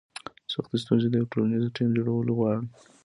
[0.53, 2.63] سختې ستونزې د یو ټولنیز ټیم جوړول غواړي.